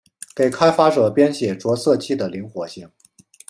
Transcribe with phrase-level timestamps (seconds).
[0.35, 2.89] 给开发者编写着色器的灵活性。